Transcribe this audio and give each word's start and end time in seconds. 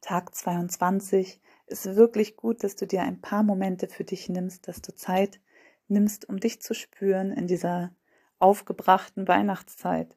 Tag 0.00 0.34
22 0.34 1.40
ist 1.66 1.96
wirklich 1.96 2.36
gut, 2.36 2.64
dass 2.64 2.76
du 2.76 2.86
dir 2.86 3.02
ein 3.02 3.20
paar 3.20 3.42
Momente 3.42 3.86
für 3.86 4.04
dich 4.04 4.28
nimmst, 4.28 4.66
dass 4.66 4.82
du 4.82 4.94
Zeit 4.94 5.40
nimmst, 5.88 6.28
um 6.28 6.40
dich 6.40 6.62
zu 6.62 6.74
spüren 6.74 7.32
in 7.32 7.46
dieser 7.46 7.90
aufgebrachten 8.38 9.28
Weihnachtszeit. 9.28 10.16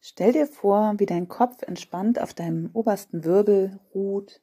Stell 0.00 0.32
dir 0.32 0.46
vor, 0.46 0.94
wie 0.98 1.06
dein 1.06 1.28
Kopf 1.28 1.62
entspannt 1.62 2.20
auf 2.20 2.32
deinem 2.32 2.70
obersten 2.72 3.24
Wirbel 3.24 3.78
ruht, 3.94 4.40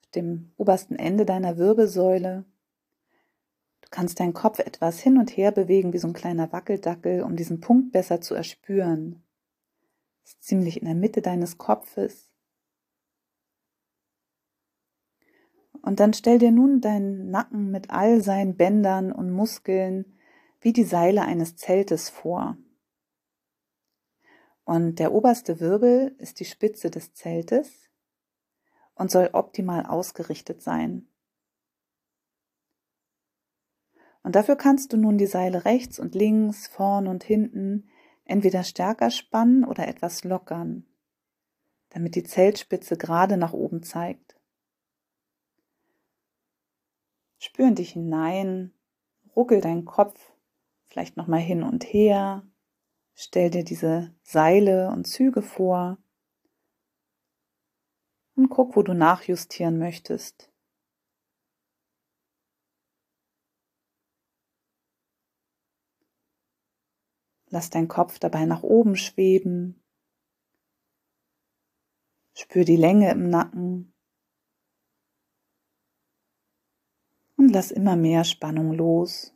auf 0.00 0.10
dem 0.12 0.52
obersten 0.56 0.96
Ende 0.96 1.26
deiner 1.26 1.58
Wirbelsäule. 1.58 2.44
Du 3.82 3.88
kannst 3.90 4.18
deinen 4.18 4.32
Kopf 4.32 4.60
etwas 4.60 4.98
hin 4.98 5.18
und 5.18 5.36
her 5.36 5.52
bewegen 5.52 5.92
wie 5.92 5.98
so 5.98 6.08
ein 6.08 6.14
kleiner 6.14 6.52
Wackeldackel, 6.52 7.22
um 7.22 7.36
diesen 7.36 7.60
Punkt 7.60 7.92
besser 7.92 8.20
zu 8.20 8.34
erspüren. 8.34 9.22
Ist 10.24 10.42
ziemlich 10.42 10.80
in 10.80 10.86
der 10.86 10.94
Mitte 10.94 11.22
deines 11.22 11.58
Kopfes. 11.58 12.30
Und 15.82 16.00
dann 16.00 16.12
stell 16.12 16.38
dir 16.38 16.50
nun 16.50 16.80
deinen 16.80 17.30
Nacken 17.30 17.70
mit 17.70 17.90
all 17.90 18.20
seinen 18.22 18.56
Bändern 18.56 19.12
und 19.12 19.30
Muskeln 19.30 20.16
wie 20.60 20.72
die 20.72 20.84
Seile 20.84 21.22
eines 21.22 21.56
Zeltes 21.56 22.10
vor. 22.10 22.58
Und 24.64 24.98
der 24.98 25.12
oberste 25.12 25.58
Wirbel 25.58 26.14
ist 26.18 26.38
die 26.38 26.44
Spitze 26.44 26.90
des 26.90 27.14
Zeltes 27.14 27.90
und 28.94 29.10
soll 29.10 29.30
optimal 29.32 29.86
ausgerichtet 29.86 30.62
sein. 30.62 31.08
Und 34.22 34.36
dafür 34.36 34.56
kannst 34.56 34.92
du 34.92 34.98
nun 34.98 35.16
die 35.16 35.26
Seile 35.26 35.64
rechts 35.64 35.98
und 35.98 36.14
links, 36.14 36.66
vorn 36.66 37.08
und 37.08 37.24
hinten 37.24 37.88
entweder 38.30 38.64
stärker 38.64 39.10
spannen 39.10 39.64
oder 39.64 39.88
etwas 39.88 40.24
lockern, 40.24 40.86
damit 41.90 42.14
die 42.14 42.24
Zeltspitze 42.24 42.96
gerade 42.96 43.36
nach 43.36 43.52
oben 43.52 43.82
zeigt. 43.82 44.36
Spür 47.38 47.68
in 47.68 47.74
dich 47.74 47.92
hinein, 47.92 48.72
ruckel 49.34 49.60
deinen 49.60 49.84
Kopf 49.84 50.32
vielleicht 50.88 51.16
nochmal 51.16 51.40
hin 51.40 51.62
und 51.62 51.84
her, 51.84 52.44
Stell 53.22 53.50
dir 53.50 53.64
diese 53.64 54.14
Seile 54.22 54.88
und 54.88 55.06
Züge 55.06 55.42
vor 55.42 55.98
und 58.34 58.48
guck, 58.48 58.76
wo 58.76 58.82
du 58.82 58.94
nachjustieren 58.94 59.78
möchtest. 59.78 60.49
Lass 67.50 67.68
dein 67.68 67.88
Kopf 67.88 68.20
dabei 68.20 68.44
nach 68.46 68.62
oben 68.62 68.96
schweben. 68.96 69.82
Spür 72.32 72.64
die 72.64 72.76
Länge 72.76 73.10
im 73.10 73.28
Nacken. 73.28 73.92
Und 77.36 77.48
lass 77.48 77.72
immer 77.72 77.96
mehr 77.96 78.24
Spannung 78.24 78.72
los. 78.72 79.34